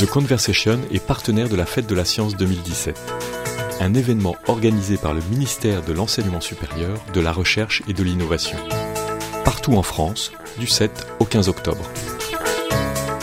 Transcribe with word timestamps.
The 0.00 0.06
Conversation 0.06 0.80
est 0.90 1.04
partenaire 1.04 1.50
de 1.50 1.56
la 1.56 1.66
Fête 1.66 1.86
de 1.86 1.94
la 1.94 2.06
Science 2.06 2.34
2017, 2.34 2.98
un 3.80 3.92
événement 3.92 4.34
organisé 4.46 4.96
par 4.96 5.12
le 5.12 5.20
ministère 5.30 5.82
de 5.82 5.92
l'Enseignement 5.92 6.40
supérieur, 6.40 6.96
de 7.12 7.20
la 7.20 7.32
Recherche 7.32 7.82
et 7.86 7.92
de 7.92 8.02
l'Innovation, 8.02 8.56
partout 9.44 9.74
en 9.74 9.82
France, 9.82 10.32
du 10.58 10.66
7 10.66 11.06
au 11.18 11.26
15 11.26 11.50
octobre. 11.50 11.84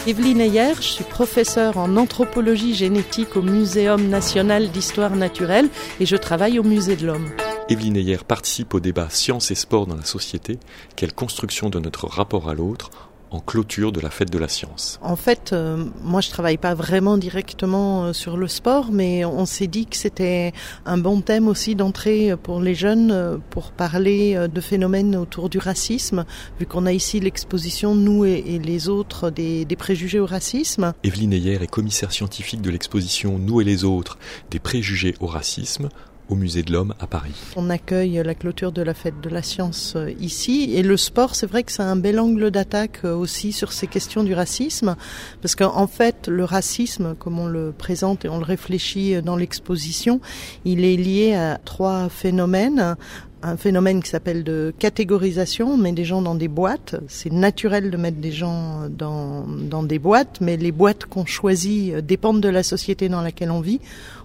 Evelyne 0.06 0.40
Ayer, 0.40 0.76
je 0.76 0.84
suis 0.84 1.04
professeure 1.04 1.78
en 1.78 1.98
anthropologie 1.98 2.76
génétique 2.76 3.36
au 3.38 3.42
Muséum 3.42 4.08
national 4.08 4.70
d'histoire 4.70 5.16
naturelle 5.16 5.70
et 6.00 6.06
je 6.06 6.16
travaille 6.16 6.60
au 6.60 6.64
Musée 6.64 6.96
de 6.96 7.08
l'Homme. 7.08 7.32
Evelyne 7.70 7.98
Ayer 7.98 8.20
participe 8.28 8.76
au 8.76 8.80
débat 8.80 9.10
Science 9.10 9.50
et 9.50 9.56
sport 9.56 9.88
dans 9.88 9.96
la 9.96 10.06
société, 10.06 10.60
quelle 10.96 11.14
construction 11.14 11.72
de 11.72 11.80
notre 11.80 12.06
rapport 12.06 12.48
à 12.48 12.54
l'autre 12.54 12.92
en 13.32 13.40
clôture 13.40 13.92
de 13.92 14.00
la 14.00 14.10
fête 14.10 14.32
de 14.32 14.38
la 14.38 14.48
science 14.48 15.00
En 15.02 15.16
fait, 15.16 15.52
euh, 15.52 15.86
moi 16.04 16.22
je 16.22 16.30
travaille 16.30 16.58
pas 16.58 16.74
vraiment 16.74 17.18
directement 17.18 18.06
euh, 18.06 18.14
sur 18.14 18.38
le 18.38 18.48
sport, 18.48 18.92
mais 18.92 19.26
on 19.26 19.46
s'est 19.46 19.68
dit 19.68 19.86
que 19.86 19.98
c'était 19.98 20.54
un 20.86 20.98
bon 20.98 21.22
thème 21.22 21.48
aussi 21.48 21.76
d'entrée 21.76 22.36
pour 22.42 22.62
les 22.62 22.76
jeunes 22.76 23.12
euh, 23.12 23.38
pour 23.50 23.72
parler 23.72 24.48
de 24.52 24.62
phénomènes 24.62 25.16
autour 25.16 25.50
du 25.50 25.58
racisme, 25.58 26.26
vu 26.60 26.66
qu'on 26.66 26.86
a 26.86 26.92
ici 26.92 27.20
l'exposition 27.20 27.96
Nous 27.96 28.26
et, 28.26 28.60
les 28.64 28.90
autres 28.90 29.30
des, 29.30 29.66
des, 29.66 29.76
préjugés 29.76 30.20
au 30.20 30.26
racisme. 30.26 30.94
Evelyne 31.04 31.34
Ayer 31.34 31.62
est 31.62 31.68
commissaire 31.68 32.12
scientifique 32.12 32.62
de 32.62 32.70
l'exposition 32.70 33.38
Nous 33.38 33.62
et 33.62 33.64
les 33.64 33.84
autres 33.84 34.18
des 34.52 34.60
préjugés 34.60 35.16
au 35.20 35.28
racisme 35.28 35.90
au 36.30 36.36
Musée 36.36 36.64
de 36.64 36.72
l'Homme 36.72 36.94
à 37.00 37.08
Paris. 37.08 37.34
On 37.56 37.70
accueille 37.70 38.22
la 38.24 38.36
clôture 38.36 38.72
de 38.72 38.82
la 38.82 38.94
fête 38.94 39.22
de 39.22 39.30
la 39.30 39.42
science 39.42 39.94
euh, 39.96 40.12
ici. 40.20 40.72
Et 40.74 40.84
le 40.84 40.98
sport, 40.98 41.36
c'est 41.36 41.46
vrai 41.46 41.64
que 41.64 41.72
c'est 41.72 41.84
un 41.84 41.96
bel 41.96 42.20
angle 42.20 42.52
d'attaque 42.52 43.00
euh, 43.06 43.16
aussi 43.16 43.52
sur 43.52 43.72
ces 43.72 43.88
questions 43.88 44.24
du 44.24 44.34
racisme. 44.34 44.96
Parce 45.42 45.56
qu'en 45.56 45.88
fait, 45.88 46.28
le 46.28 46.44
racisme, 46.44 47.16
comme 47.16 47.40
on 47.40 47.48
le 47.48 47.72
présente 47.72 48.26
et 48.26 48.30
on 48.30 48.40
le 48.40 48.46
réfléchit 48.46 49.16
euh, 49.16 49.22
dans 49.22 49.36
l'exposition, 49.36 50.20
il 50.66 50.84
est 50.84 50.98
lié 50.98 51.34
à 51.34 51.60
trois 51.64 52.10
phénomènes 52.10 52.96
un 53.44 53.58
phénomène 53.58 54.02
qui 54.02 54.10
s'appelle 54.10 54.44
de 54.44 54.74
catégorisation. 54.80 55.74
On 55.74 55.78
met 55.78 55.92
des 55.92 56.06
gens 56.06 56.22
dans 56.22 56.36
des 56.36 56.48
boîtes. 56.48 56.96
C'est 57.08 57.32
naturel 57.32 57.92
de 57.92 57.98
mettre 57.98 58.18
des 58.18 58.32
gens 58.32 58.90
dans, 58.90 59.46
dans 59.48 59.84
des 59.84 60.00
boîtes, 60.00 60.40
mais 60.42 60.58
les 60.58 60.72
boîtes 60.72 61.06
qu'on 61.06 61.26
choisit 61.26 61.96
dépendent 61.98 62.42
de 62.42 62.50
la 62.50 62.64
société 62.64 63.10
dans 63.10 63.22
laquelle 63.22 63.52
on 63.52 63.62
vit. 63.62 63.80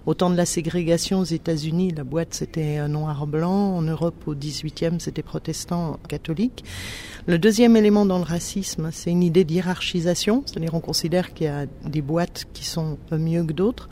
Autant 0.05 0.29
de 0.29 0.35
la 0.35 0.45
ségrégation 0.45 1.19
aux 1.19 1.25
États-Unis, 1.25 1.93
la 1.95 2.03
boîte 2.03 2.33
c'était 2.33 2.85
noir-blanc. 2.87 3.77
En 3.77 3.81
Europe, 3.83 4.27
au 4.27 4.35
18e, 4.35 4.99
c'était 4.99 5.23
protestant 5.23 5.99
catholique. 6.09 6.65
Le 7.25 7.37
deuxième 7.37 7.77
élément 7.77 8.05
dans 8.05 8.17
le 8.17 8.25
racisme, 8.25 8.89
c'est 8.91 9.11
une 9.11 9.23
idée 9.23 9.45
d'hierarchisation, 9.45 10.43
c'est-à-dire 10.45 10.73
on 10.73 10.81
considère 10.81 11.33
qu'il 11.33 11.47
y 11.47 11.49
a 11.49 11.67
des 11.85 12.01
boîtes 12.01 12.45
qui 12.53 12.65
sont 12.65 12.97
mieux 13.11 13.43
que 13.45 13.53
d'autres. 13.53 13.87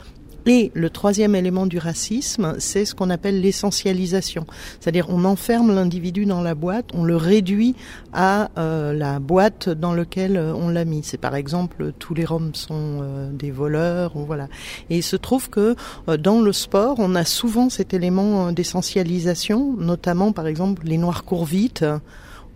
Et 0.46 0.72
le 0.74 0.90
troisième 0.90 1.34
élément 1.34 1.66
du 1.66 1.78
racisme, 1.78 2.54
c'est 2.58 2.84
ce 2.84 2.94
qu'on 2.94 3.10
appelle 3.10 3.40
l'essentialisation. 3.40 4.44
C'est-à-dire 4.80 5.06
on 5.08 5.24
enferme 5.24 5.74
l'individu 5.74 6.26
dans 6.26 6.42
la 6.42 6.54
boîte, 6.54 6.86
on 6.94 7.04
le 7.04 7.16
réduit 7.16 7.74
à 8.12 8.50
euh, 8.58 8.92
la 8.92 9.20
boîte 9.20 9.68
dans 9.68 9.94
laquelle 9.94 10.36
euh, 10.36 10.52
on 10.54 10.68
l'a 10.68 10.84
mis. 10.84 11.02
C'est 11.04 11.18
par 11.18 11.36
exemple 11.36 11.92
tous 11.98 12.14
les 12.14 12.24
Roms 12.24 12.54
sont 12.54 13.00
euh, 13.02 13.30
des 13.30 13.50
voleurs, 13.50 14.16
ou 14.16 14.24
voilà. 14.24 14.48
Et 14.90 14.98
il 14.98 15.02
se 15.02 15.16
trouve 15.16 15.48
que 15.48 15.76
dans 16.18 16.40
le 16.40 16.52
sport, 16.52 16.96
on 16.98 17.14
a 17.14 17.24
souvent 17.24 17.70
cet 17.70 17.94
élément 17.94 18.52
d'essentialisation, 18.52 19.74
notamment 19.78 20.32
par 20.32 20.46
exemple 20.46 20.82
les 20.84 20.98
noirs 20.98 21.24
courent 21.24 21.44
vite 21.44 21.84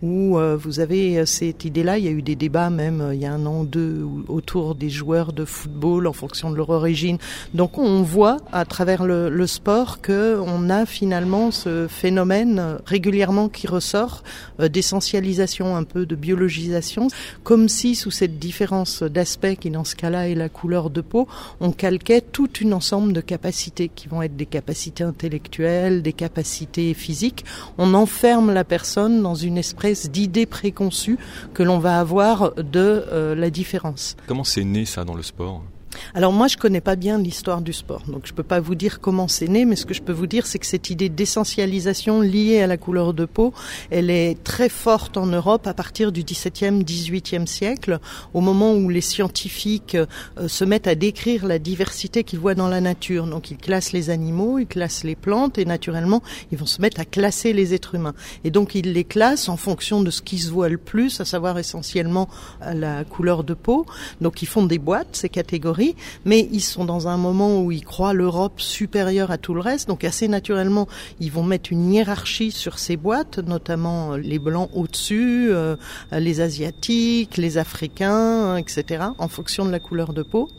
où 0.01 0.37
euh, 0.37 0.55
vous 0.55 0.79
avez 0.79 1.19
euh, 1.19 1.25
cette 1.25 1.65
idée-là. 1.65 1.97
Il 1.97 2.05
y 2.05 2.07
a 2.07 2.11
eu 2.11 2.21
des 2.21 2.35
débats 2.35 2.69
même 2.69 3.01
euh, 3.01 3.15
il 3.15 3.21
y 3.21 3.25
a 3.25 3.33
un 3.33 3.45
an 3.45 3.61
ou 3.61 3.65
deux 3.65 4.05
autour 4.27 4.75
des 4.75 4.89
joueurs 4.89 5.33
de 5.33 5.45
football 5.45 6.07
en 6.07 6.13
fonction 6.13 6.51
de 6.51 6.55
leur 6.55 6.69
origine. 6.69 7.17
Donc 7.53 7.77
on 7.77 8.03
voit 8.03 8.37
à 8.51 8.65
travers 8.65 9.05
le, 9.05 9.29
le 9.29 9.47
sport 9.47 10.01
que 10.01 10.39
on 10.45 10.69
a 10.69 10.85
finalement 10.85 11.51
ce 11.51 11.87
phénomène 11.87 12.77
régulièrement 12.85 13.49
qui 13.49 13.67
ressort 13.67 14.23
d'essentialisation, 14.59 15.75
un 15.75 15.83
peu 15.83 16.05
de 16.05 16.15
biologisation, 16.15 17.07
comme 17.43 17.69
si 17.69 17.95
sous 17.95 18.11
cette 18.11 18.39
différence 18.39 19.03
d'aspect 19.03 19.55
qui 19.55 19.69
dans 19.69 19.83
ce 19.83 19.95
cas-là 19.95 20.29
est 20.29 20.35
la 20.35 20.49
couleur 20.49 20.89
de 20.89 21.01
peau, 21.01 21.27
on 21.59 21.71
calquait 21.71 22.21
tout 22.21 22.49
un 22.63 22.71
ensemble 22.71 23.13
de 23.13 23.21
capacités 23.21 23.89
qui 23.93 24.07
vont 24.07 24.21
être 24.21 24.35
des 24.35 24.45
capacités 24.45 25.03
intellectuelles, 25.03 26.01
des 26.01 26.13
capacités 26.13 26.93
physiques. 26.93 27.45
On 27.77 27.93
enferme 27.93 28.53
la 28.53 28.63
personne 28.63 29.21
dans 29.21 29.35
une 29.35 29.57
espèce 29.57 29.86
d'idées 29.93 30.45
préconçues 30.45 31.17
que 31.53 31.63
l'on 31.63 31.79
va 31.79 31.99
avoir 31.99 32.53
de 32.55 33.05
euh, 33.11 33.35
la 33.35 33.49
différence. 33.49 34.15
Comment 34.27 34.43
c'est 34.43 34.63
né 34.63 34.85
ça 34.85 35.03
dans 35.03 35.15
le 35.15 35.23
sport? 35.23 35.63
Alors 36.13 36.33
moi, 36.33 36.47
je 36.47 36.57
connais 36.57 36.81
pas 36.81 36.95
bien 36.95 37.17
l'histoire 37.17 37.61
du 37.61 37.73
sport, 37.73 38.03
donc 38.07 38.25
je 38.25 38.33
peux 38.33 38.43
pas 38.43 38.59
vous 38.59 38.75
dire 38.75 38.99
comment 38.99 39.27
c'est 39.27 39.47
né, 39.47 39.65
mais 39.65 39.75
ce 39.75 39.85
que 39.85 39.93
je 39.93 40.01
peux 40.01 40.13
vous 40.13 40.27
dire, 40.27 40.45
c'est 40.45 40.59
que 40.59 40.65
cette 40.65 40.89
idée 40.89 41.09
d'essentialisation 41.09 42.21
liée 42.21 42.61
à 42.61 42.67
la 42.67 42.77
couleur 42.77 43.13
de 43.13 43.25
peau, 43.25 43.53
elle 43.91 44.09
est 44.09 44.41
très 44.43 44.69
forte 44.69 45.17
en 45.17 45.25
Europe 45.25 45.67
à 45.67 45.73
partir 45.73 46.11
du 46.11 46.23
XVIIe, 46.23 46.83
XVIIIe 46.83 47.47
siècle, 47.47 47.99
au 48.33 48.41
moment 48.41 48.73
où 48.73 48.89
les 48.89 49.01
scientifiques 49.01 49.95
euh, 49.95 50.47
se 50.47 50.65
mettent 50.65 50.87
à 50.87 50.95
décrire 50.95 51.45
la 51.45 51.59
diversité 51.59 52.23
qu'ils 52.23 52.39
voient 52.39 52.55
dans 52.55 52.67
la 52.67 52.81
nature. 52.81 53.27
Donc 53.27 53.51
ils 53.51 53.57
classent 53.57 53.91
les 53.91 54.09
animaux, 54.09 54.59
ils 54.59 54.67
classent 54.67 55.03
les 55.03 55.15
plantes, 55.15 55.57
et 55.57 55.65
naturellement, 55.65 56.21
ils 56.51 56.57
vont 56.57 56.65
se 56.65 56.81
mettre 56.81 56.99
à 56.99 57.05
classer 57.05 57.53
les 57.53 57.73
êtres 57.73 57.95
humains. 57.95 58.13
Et 58.43 58.51
donc 58.51 58.75
ils 58.75 58.93
les 58.93 59.03
classent 59.03 59.49
en 59.49 59.57
fonction 59.57 60.01
de 60.01 60.11
ce 60.11 60.21
qui 60.21 60.37
se 60.39 60.49
voit 60.49 60.69
le 60.69 60.77
plus, 60.77 61.19
à 61.21 61.25
savoir 61.25 61.57
essentiellement 61.57 62.27
la 62.61 63.03
couleur 63.03 63.43
de 63.43 63.53
peau. 63.53 63.85
Donc 64.21 64.41
ils 64.41 64.47
font 64.47 64.65
des 64.65 64.79
boîtes, 64.79 65.15
ces 65.15 65.29
catégories 65.29 65.86
mais 66.25 66.47
ils 66.51 66.61
sont 66.61 66.85
dans 66.85 67.07
un 67.07 67.17
moment 67.17 67.61
où 67.61 67.71
ils 67.71 67.85
croient 67.85 68.13
l'Europe 68.13 68.59
supérieure 68.59 69.31
à 69.31 69.37
tout 69.37 69.53
le 69.53 69.61
reste, 69.61 69.87
donc 69.87 70.03
assez 70.03 70.27
naturellement, 70.27 70.87
ils 71.19 71.31
vont 71.31 71.43
mettre 71.43 71.71
une 71.71 71.91
hiérarchie 71.91 72.51
sur 72.51 72.79
ces 72.79 72.97
boîtes, 72.97 73.39
notamment 73.39 74.15
les 74.15 74.39
blancs 74.39 74.69
au-dessus, 74.73 75.47
euh, 75.49 75.75
les 76.11 76.41
asiatiques, 76.41 77.37
les 77.37 77.57
africains, 77.57 78.57
etc., 78.57 79.05
en 79.17 79.27
fonction 79.27 79.65
de 79.65 79.71
la 79.71 79.79
couleur 79.79 80.13
de 80.13 80.23
peau. 80.23 80.49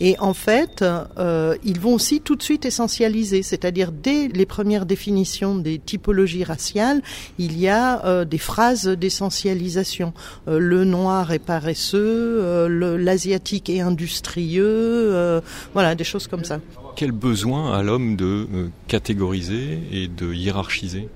Et 0.00 0.16
en 0.18 0.34
fait, 0.34 0.82
euh, 0.82 1.56
ils 1.64 1.78
vont 1.78 1.94
aussi 1.94 2.20
tout 2.20 2.34
de 2.34 2.42
suite 2.42 2.64
essentialiser, 2.64 3.42
c'est-à-dire 3.42 3.92
dès 3.92 4.28
les 4.28 4.46
premières 4.46 4.86
définitions 4.86 5.54
des 5.54 5.78
typologies 5.78 6.44
raciales, 6.44 7.00
il 7.38 7.58
y 7.58 7.68
a 7.68 8.04
euh, 8.04 8.24
des 8.24 8.38
phrases 8.38 8.88
d'essentialisation. 8.88 10.12
Euh, 10.48 10.58
le 10.58 10.84
noir 10.84 11.32
est 11.32 11.38
paresseux, 11.38 12.40
euh, 12.42 12.98
l'asiatique 12.98 13.70
est 13.70 13.80
industrieux, 13.80 14.64
euh, 14.66 15.40
voilà, 15.74 15.94
des 15.94 16.04
choses 16.04 16.26
comme 16.26 16.44
ça. 16.44 16.60
Quel 16.96 17.12
besoin 17.12 17.72
a 17.72 17.82
l'homme 17.82 18.16
de 18.16 18.46
catégoriser 18.88 19.80
et 19.92 20.08
de 20.08 20.32
hiérarchiser? 20.32 21.08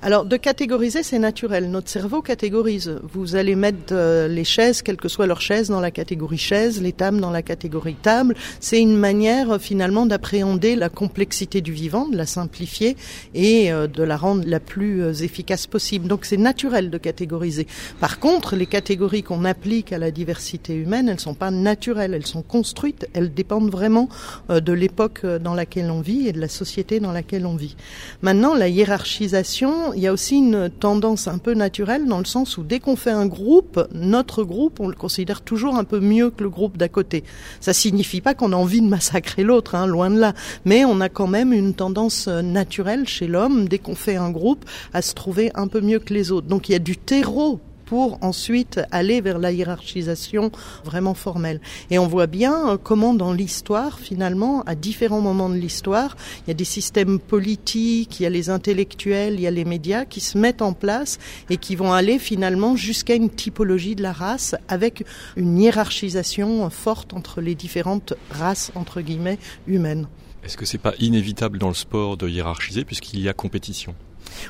Alors, 0.00 0.24
de 0.24 0.36
catégoriser, 0.36 1.02
c'est 1.02 1.18
naturel. 1.18 1.70
Notre 1.70 1.88
cerveau 1.88 2.22
catégorise. 2.22 3.00
Vous 3.12 3.34
allez 3.34 3.56
mettre 3.56 3.92
euh, 3.92 4.28
les 4.28 4.44
chaises, 4.44 4.82
quelle 4.82 4.96
que 4.96 5.08
soit 5.08 5.26
leur 5.26 5.40
chaise, 5.40 5.68
dans 5.68 5.80
la 5.80 5.90
catégorie 5.90 6.38
chaise, 6.38 6.80
les 6.80 6.92
tables 6.92 7.20
dans 7.20 7.30
la 7.30 7.42
catégorie 7.42 7.96
table. 7.96 8.36
C'est 8.60 8.80
une 8.80 8.96
manière, 8.96 9.50
euh, 9.50 9.58
finalement, 9.58 10.06
d'appréhender 10.06 10.76
la 10.76 10.88
complexité 10.88 11.60
du 11.60 11.72
vivant, 11.72 12.08
de 12.08 12.16
la 12.16 12.26
simplifier 12.26 12.96
et 13.34 13.72
euh, 13.72 13.86
de 13.88 14.02
la 14.02 14.16
rendre 14.16 14.44
la 14.46 14.60
plus 14.60 15.22
efficace 15.22 15.66
possible. 15.66 16.06
Donc, 16.06 16.24
c'est 16.24 16.36
naturel 16.36 16.90
de 16.90 16.98
catégoriser. 16.98 17.66
Par 18.00 18.20
contre, 18.20 18.54
les 18.54 18.66
catégories 18.66 19.22
qu'on 19.22 19.44
applique 19.44 19.92
à 19.92 19.98
la 19.98 20.10
diversité 20.10 20.74
humaine, 20.74 21.08
elles 21.08 21.20
sont 21.20 21.34
pas 21.34 21.50
naturelles. 21.50 22.14
Elles 22.14 22.26
sont 22.26 22.42
construites. 22.42 23.08
Elles 23.14 23.34
dépendent 23.34 23.70
vraiment 23.70 24.08
de 24.48 24.72
l'époque 24.72 25.26
dans 25.26 25.54
laquelle 25.54 25.90
on 25.90 26.00
vit 26.00 26.28
et 26.28 26.32
de 26.32 26.40
la 26.40 26.48
société 26.48 27.00
dans 27.00 27.12
laquelle 27.12 27.46
on 27.46 27.56
vit. 27.56 27.76
Maintenant, 28.22 28.54
la 28.54 28.68
hiérarchisation, 28.68 29.67
il 29.94 30.00
y 30.00 30.06
a 30.06 30.12
aussi 30.12 30.36
une 30.36 30.70
tendance 30.70 31.28
un 31.28 31.38
peu 31.38 31.54
naturelle 31.54 32.06
dans 32.06 32.18
le 32.18 32.24
sens 32.24 32.58
où 32.58 32.62
dès 32.62 32.80
qu'on 32.80 32.96
fait 32.96 33.10
un 33.10 33.26
groupe, 33.26 33.86
notre 33.92 34.42
groupe, 34.42 34.80
on 34.80 34.88
le 34.88 34.94
considère 34.94 35.40
toujours 35.40 35.76
un 35.76 35.84
peu 35.84 36.00
mieux 36.00 36.30
que 36.30 36.42
le 36.42 36.50
groupe 36.50 36.76
d'à 36.76 36.88
côté. 36.88 37.24
Ça 37.60 37.72
signifie 37.72 38.20
pas 38.20 38.34
qu'on 38.34 38.52
a 38.52 38.56
envie 38.56 38.80
de 38.80 38.86
massacrer 38.86 39.42
l'autre, 39.42 39.74
hein, 39.74 39.86
loin 39.86 40.10
de 40.10 40.18
là. 40.18 40.34
Mais 40.64 40.84
on 40.84 41.00
a 41.00 41.08
quand 41.08 41.26
même 41.26 41.52
une 41.52 41.74
tendance 41.74 42.28
euh, 42.28 42.42
naturelle 42.42 43.06
chez 43.06 43.26
l'homme, 43.26 43.68
dès 43.68 43.78
qu'on 43.78 43.94
fait 43.94 44.16
un 44.16 44.30
groupe, 44.30 44.64
à 44.92 45.02
se 45.02 45.14
trouver 45.14 45.50
un 45.54 45.68
peu 45.68 45.80
mieux 45.80 45.98
que 45.98 46.14
les 46.14 46.32
autres. 46.32 46.46
Donc 46.46 46.68
il 46.68 46.72
y 46.72 46.76
a 46.76 46.80
du 46.80 46.96
terreau 46.96 47.60
pour 47.88 48.22
ensuite 48.22 48.80
aller 48.90 49.22
vers 49.22 49.38
la 49.38 49.50
hiérarchisation 49.50 50.52
vraiment 50.84 51.14
formelle. 51.14 51.58
Et 51.90 51.98
on 51.98 52.06
voit 52.06 52.26
bien 52.26 52.68
euh, 52.68 52.76
comment 52.76 53.14
dans 53.14 53.32
l'histoire, 53.32 53.98
finalement, 53.98 54.62
à 54.66 54.74
différents 54.74 55.22
moments 55.22 55.48
de 55.48 55.54
l'histoire, 55.54 56.14
il 56.46 56.48
y 56.48 56.50
a 56.50 56.54
des 56.54 56.64
systèmes 56.64 57.18
politiques, 57.18 58.20
il 58.20 58.24
y 58.24 58.26
a 58.26 58.30
les 58.30 58.50
intellectuels, 58.50 59.34
il 59.34 59.40
y 59.40 59.46
a 59.46 59.50
les 59.50 59.64
médias 59.64 60.04
qui 60.04 60.20
se 60.20 60.36
mettent 60.36 60.60
en 60.60 60.74
place 60.74 61.16
et 61.48 61.56
qui 61.56 61.76
vont 61.76 61.94
aller 61.94 62.18
finalement 62.18 62.76
jusqu'à 62.76 63.14
une 63.14 63.30
typologie 63.30 63.94
de 63.94 64.02
la 64.02 64.12
race 64.12 64.54
avec 64.68 65.04
une 65.36 65.58
hiérarchisation 65.58 66.68
forte 66.68 67.14
entre 67.14 67.40
les 67.40 67.54
différentes 67.54 68.12
races, 68.30 68.70
entre 68.74 69.00
guillemets, 69.00 69.38
humaines. 69.66 70.08
Est-ce 70.44 70.58
que 70.58 70.66
c'est 70.66 70.76
pas 70.76 70.94
inévitable 70.98 71.58
dans 71.58 71.68
le 71.68 71.74
sport 71.74 72.18
de 72.18 72.28
hiérarchiser 72.28 72.84
puisqu'il 72.84 73.20
y 73.20 73.30
a 73.30 73.32
compétition? 73.32 73.94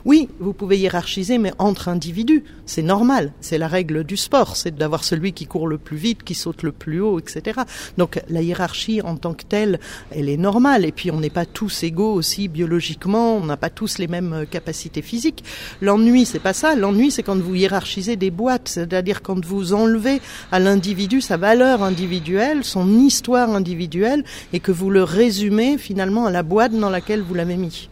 Oui, 0.05 0.29
vous 0.41 0.53
pouvez 0.53 0.79
hiérarchiser, 0.79 1.39
mais 1.39 1.53
entre 1.59 1.89
individus, 1.89 2.45
c'est 2.67 2.83
normal. 2.83 3.33
C'est 3.41 3.59
la 3.59 3.69
règle 3.69 4.05
du 4.05 4.17
sport, 4.17 4.57
c'est 4.57 4.77
d'avoir 4.77 5.05
celui 5.05 5.33
qui 5.33 5.47
court 5.47 5.69
le 5.69 5.79
plus 5.79 5.97
vite, 5.97 6.23
qui 6.23 6.35
saute 6.35 6.63
le 6.63 6.73
plus 6.73 7.01
haut, 7.01 7.19
etc. 7.19 7.61
Donc 7.97 8.21
la 8.29 8.43
hiérarchie 8.43 9.01
en 9.03 9.17
tant 9.17 9.35
que 9.35 9.45
telle, 9.45 9.81
elle 10.11 10.29
est 10.29 10.37
normale. 10.37 10.85
Et 10.85 10.93
puis 10.93 11.11
on 11.11 11.21
n'est 11.21 11.31
pas 11.31 11.47
tous 11.47 11.83
égaux 11.83 12.13
aussi 12.13 12.49
biologiquement, 12.49 13.37
on 13.37 13.45
n'a 13.45 13.57
pas 13.57 13.71
tous 13.71 13.99
les 13.99 14.09
mêmes 14.09 14.33
euh, 14.33 14.45
capacités 14.45 15.03
physiques. 15.03 15.45
L'ennui, 15.81 16.25
c'est 16.25 16.39
pas 16.39 16.53
ça. 16.53 16.75
L'ennui, 16.75 17.11
c'est 17.11 17.23
quand 17.23 17.39
vous 17.39 17.55
hiérarchisez 17.55 18.17
des 18.17 18.31
boîtes, 18.31 18.69
c'est-à-dire 18.69 19.23
quand 19.23 19.45
vous 19.45 19.75
enlevez 19.75 20.21
à 20.53 20.59
l'individu 20.59 21.21
sa 21.21 21.37
valeur 21.37 21.83
individuelle, 21.83 22.65
son 22.65 22.99
histoire 22.99 23.51
individuelle, 23.51 24.25
et 24.53 24.61
que 24.61 24.73
vous 24.73 24.91
le 24.91 25.03
résumez 25.03 25.79
finalement 25.79 26.27
à 26.27 26.31
la 26.31 26.43
boîte 26.43 26.73
dans 26.73 26.91
laquelle 26.91 27.23
vous 27.23 27.35
l'avez 27.35 27.57
mis. 27.57 27.89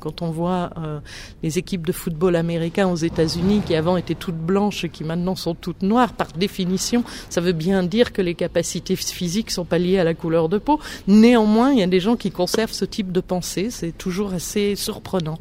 Quand 0.00 0.22
on 0.22 0.30
voit 0.30 0.70
euh, 0.78 0.98
les 1.42 1.58
équipes 1.58 1.86
de 1.86 1.92
football 1.92 2.34
américains 2.34 2.88
aux 2.88 2.96
États-Unis 2.96 3.62
qui 3.64 3.74
avant 3.76 3.96
étaient 3.96 4.14
toutes 4.14 4.34
blanches 4.34 4.84
et 4.84 4.88
qui 4.88 5.04
maintenant 5.04 5.36
sont 5.36 5.54
toutes 5.54 5.82
noires, 5.82 6.12
par 6.14 6.32
définition, 6.32 7.04
ça 7.28 7.40
veut 7.40 7.52
bien 7.52 7.82
dire 7.82 8.12
que 8.12 8.22
les 8.22 8.34
capacités 8.34 8.96
physiques 8.96 9.50
sont 9.50 9.64
pas 9.64 9.78
liées 9.78 9.98
à 9.98 10.04
la 10.04 10.14
couleur 10.14 10.48
de 10.48 10.58
peau. 10.58 10.80
Néanmoins, 11.06 11.72
il 11.72 11.78
y 11.78 11.82
a 11.82 11.86
des 11.86 12.00
gens 12.00 12.16
qui 12.16 12.30
conservent 12.30 12.72
ce 12.72 12.84
type 12.84 13.12
de 13.12 13.20
pensée. 13.20 13.70
C'est 13.70 13.96
toujours 13.96 14.32
assez 14.32 14.74
surprenant. 14.74 15.38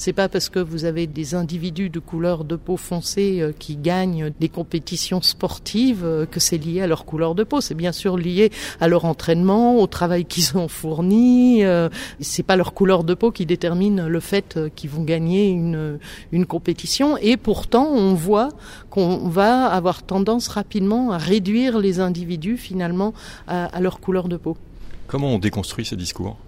C'est 0.00 0.14
pas 0.14 0.30
parce 0.30 0.48
que 0.48 0.60
vous 0.60 0.86
avez 0.86 1.06
des 1.06 1.34
individus 1.34 1.90
de 1.90 1.98
couleur 1.98 2.44
de 2.44 2.56
peau 2.56 2.78
foncée 2.78 3.42
euh, 3.42 3.52
qui 3.52 3.76
gagnent 3.76 4.32
des 4.40 4.48
compétitions 4.48 5.20
sportives 5.20 6.06
euh, 6.06 6.24
que 6.24 6.40
c'est 6.40 6.56
lié 6.56 6.80
à 6.80 6.86
leur 6.86 7.04
couleur 7.04 7.34
de 7.34 7.44
peau. 7.44 7.60
C'est 7.60 7.74
bien 7.74 7.92
sûr 7.92 8.16
lié 8.16 8.50
à 8.80 8.88
leur 8.88 9.04
entraînement, 9.04 9.76
au 9.76 9.86
travail 9.86 10.24
qu'ils 10.24 10.56
ont 10.56 10.68
fourni. 10.68 11.66
Euh, 11.66 11.90
c'est 12.18 12.42
pas 12.42 12.56
leur 12.56 12.72
couleur 12.72 13.04
de 13.04 13.12
peau 13.12 13.30
qui 13.30 13.44
détermine 13.44 14.06
le 14.06 14.20
fait 14.20 14.58
qu'ils 14.74 14.88
vont 14.88 15.04
gagner 15.04 15.50
une, 15.50 15.98
une 16.32 16.46
compétition. 16.46 17.18
Et 17.18 17.36
pourtant, 17.36 17.86
on 17.86 18.14
voit 18.14 18.48
qu'on 18.88 19.28
va 19.28 19.66
avoir 19.66 20.02
tendance 20.02 20.48
rapidement 20.48 21.12
à 21.12 21.18
réduire 21.18 21.78
les 21.78 22.00
individus 22.00 22.56
finalement 22.56 23.12
à, 23.46 23.78
leur 23.82 24.00
couleur 24.00 24.28
de 24.28 24.38
peau. 24.38 24.56
Comment 25.08 25.34
on 25.34 25.38
déconstruit 25.38 25.84
ces 25.84 25.96
discours? 25.96 26.38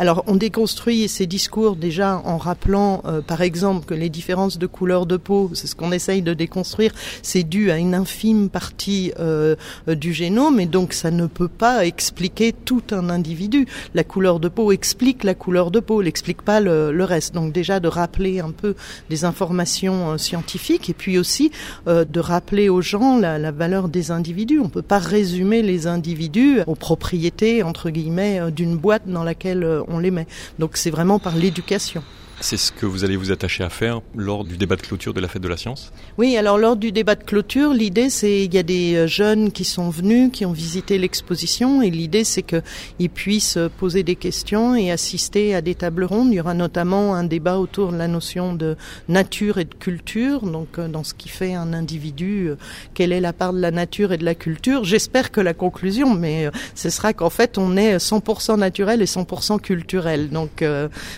Alors 0.00 0.24
on 0.26 0.36
déconstruit 0.36 1.08
ces 1.08 1.26
discours 1.26 1.76
déjà 1.76 2.22
en 2.24 2.38
rappelant 2.38 3.02
euh, 3.04 3.20
par 3.20 3.42
exemple 3.42 3.84
que 3.84 3.92
les 3.92 4.08
différences 4.08 4.56
de 4.56 4.66
couleur 4.66 5.04
de 5.04 5.18
peau, 5.18 5.50
c'est 5.52 5.66
ce 5.66 5.76
qu'on 5.76 5.92
essaye 5.92 6.22
de 6.22 6.32
déconstruire, 6.32 6.92
c'est 7.20 7.42
dû 7.42 7.70
à 7.70 7.76
une 7.76 7.94
infime 7.94 8.48
partie 8.48 9.12
euh, 9.20 9.56
du 9.86 10.14
génome 10.14 10.58
et 10.58 10.64
donc 10.64 10.94
ça 10.94 11.10
ne 11.10 11.26
peut 11.26 11.48
pas 11.48 11.84
expliquer 11.84 12.54
tout 12.54 12.82
un 12.92 13.10
individu. 13.10 13.66
La 13.94 14.02
couleur 14.02 14.40
de 14.40 14.48
peau 14.48 14.72
explique 14.72 15.22
la 15.22 15.34
couleur 15.34 15.70
de 15.70 15.80
peau, 15.80 16.02
n'explique 16.02 16.40
pas 16.40 16.60
le, 16.60 17.04
reste. 17.04 17.34
Donc 17.34 17.52
déjà 17.52 17.78
de 17.78 17.88
rappeler 17.88 18.40
un 18.40 18.52
peu 18.52 18.76
des 19.10 19.26
informations 19.26 20.12
euh, 20.12 20.16
scientifiques 20.16 20.88
et 20.88 20.94
puis 20.94 21.18
aussi 21.18 21.50
euh, 21.88 22.06
de 22.06 22.20
rappeler 22.20 22.70
aux 22.70 22.80
gens 22.80 23.18
la, 23.18 23.50
valeur 23.50 23.90
des 23.90 24.12
individus. 24.12 24.60
On 24.60 24.70
peut 24.70 24.80
pas 24.80 24.98
résumer 24.98 25.60
les 25.60 25.86
individus 25.86 26.60
aux 26.66 26.74
propriétés 26.74 27.62
entre 27.62 27.90
guillemets 27.90 28.40
euh, 28.40 28.50
d'une 28.50 28.78
boîte 28.78 29.02
dans 29.06 29.24
laquelle 29.24 29.66
on 29.90 29.98
les 29.98 30.10
met. 30.10 30.26
Donc 30.58 30.76
c'est 30.76 30.90
vraiment 30.90 31.18
par 31.18 31.36
l'éducation. 31.36 32.02
C'est 32.42 32.56
ce 32.56 32.72
que 32.72 32.86
vous 32.86 33.04
allez 33.04 33.16
vous 33.16 33.32
attacher 33.32 33.64
à 33.64 33.68
faire 33.68 34.00
lors 34.16 34.44
du 34.44 34.56
débat 34.56 34.76
de 34.76 34.80
clôture 34.80 35.12
de 35.12 35.20
la 35.20 35.28
fête 35.28 35.42
de 35.42 35.48
la 35.48 35.58
science? 35.58 35.92
Oui, 36.16 36.38
alors 36.38 36.56
lors 36.56 36.74
du 36.74 36.90
débat 36.90 37.14
de 37.14 37.22
clôture, 37.22 37.74
l'idée 37.74 38.08
c'est 38.08 38.44
il 38.44 38.54
y 38.54 38.56
a 38.56 38.62
des 38.62 38.94
euh, 38.94 39.06
jeunes 39.06 39.52
qui 39.52 39.64
sont 39.64 39.90
venus, 39.90 40.30
qui 40.32 40.46
ont 40.46 40.52
visité 40.52 40.96
l'exposition 40.96 41.82
et 41.82 41.90
l'idée 41.90 42.24
c'est 42.24 42.42
qu'ils 42.42 43.10
puissent 43.10 43.58
poser 43.76 44.04
des 44.04 44.16
questions 44.16 44.74
et 44.74 44.90
assister 44.90 45.54
à 45.54 45.60
des 45.60 45.74
tables 45.74 46.04
rondes. 46.04 46.28
Il 46.32 46.36
y 46.36 46.40
aura 46.40 46.54
notamment 46.54 47.14
un 47.14 47.24
débat 47.24 47.58
autour 47.58 47.92
de 47.92 47.98
la 47.98 48.08
notion 48.08 48.54
de 48.54 48.74
nature 49.08 49.58
et 49.58 49.66
de 49.66 49.74
culture, 49.74 50.40
donc 50.46 50.78
euh, 50.78 50.88
dans 50.88 51.04
ce 51.04 51.12
qui 51.12 51.28
fait 51.28 51.52
un 51.52 51.74
individu, 51.74 52.48
euh, 52.48 52.56
quelle 52.94 53.12
est 53.12 53.20
la 53.20 53.34
part 53.34 53.52
de 53.52 53.60
la 53.60 53.70
nature 53.70 54.12
et 54.12 54.18
de 54.18 54.24
la 54.24 54.34
culture. 54.34 54.84
J'espère 54.84 55.30
que 55.30 55.42
la 55.42 55.52
conclusion, 55.52 56.14
mais 56.14 56.48
ce 56.74 56.88
sera 56.88 57.12
qu'en 57.12 57.30
fait 57.30 57.58
on 57.58 57.76
est 57.76 57.98
100% 57.98 58.58
naturel 58.58 59.02
et 59.02 59.06
100% 59.06 59.60
culturel. 59.60 60.30
Donc, 60.30 60.64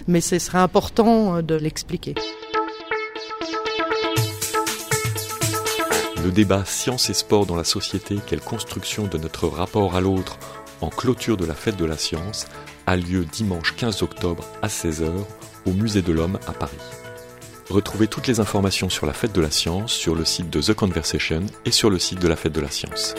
mais 0.08 0.20
ce 0.20 0.38
sera 0.38 0.62
important 0.62 1.11
de 1.12 1.54
l'expliquer. 1.54 2.14
Le 6.24 6.30
débat 6.30 6.64
Science 6.64 7.10
et 7.10 7.14
sport 7.14 7.44
dans 7.44 7.56
la 7.56 7.64
société, 7.64 8.16
quelle 8.26 8.40
construction 8.40 9.06
de 9.06 9.18
notre 9.18 9.46
rapport 9.46 9.94
à 9.94 10.00
l'autre 10.00 10.38
en 10.80 10.88
clôture 10.88 11.36
de 11.36 11.44
la 11.44 11.54
fête 11.54 11.76
de 11.76 11.84
la 11.84 11.98
science 11.98 12.46
a 12.86 12.96
lieu 12.96 13.26
dimanche 13.26 13.76
15 13.76 14.02
octobre 14.02 14.44
à 14.62 14.68
16h 14.68 15.10
au 15.66 15.72
Musée 15.72 16.02
de 16.02 16.12
l'Homme 16.12 16.38
à 16.46 16.52
Paris. 16.52 16.78
Retrouvez 17.68 18.06
toutes 18.06 18.26
les 18.26 18.40
informations 18.40 18.88
sur 18.88 19.04
la 19.04 19.12
fête 19.12 19.34
de 19.34 19.40
la 19.40 19.50
science 19.50 19.92
sur 19.92 20.14
le 20.14 20.24
site 20.24 20.48
de 20.48 20.62
The 20.62 20.72
Conversation 20.72 21.42
et 21.66 21.70
sur 21.72 21.90
le 21.90 21.98
site 21.98 22.20
de 22.20 22.28
la 22.28 22.36
fête 22.36 22.52
de 22.52 22.60
la 22.60 22.70
science. 22.70 23.14